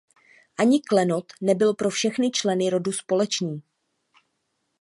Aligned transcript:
Ani 0.57 0.79
klenot 0.81 1.31
nebyl 1.41 1.73
pro 1.73 1.89
všechny 1.89 2.31
členy 2.31 2.69
rodu 2.69 2.91
společný. 2.91 3.63